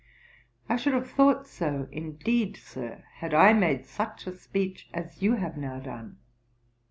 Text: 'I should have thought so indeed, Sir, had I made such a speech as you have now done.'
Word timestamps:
'I 0.67 0.77
should 0.77 0.93
have 0.95 1.11
thought 1.11 1.45
so 1.45 1.87
indeed, 1.91 2.57
Sir, 2.57 3.03
had 3.17 3.35
I 3.35 3.53
made 3.53 3.85
such 3.85 4.25
a 4.25 4.35
speech 4.35 4.89
as 4.95 5.21
you 5.21 5.35
have 5.35 5.57
now 5.57 5.77
done.' 5.79 6.17